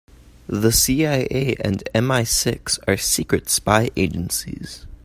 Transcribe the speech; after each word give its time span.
The 0.47 0.71
CIA 0.71 1.55
and 1.59 1.87
MI-Six 1.93 2.79
are 2.87 2.97
secret 2.97 3.51
spy 3.51 3.91
agencies. 3.95 4.87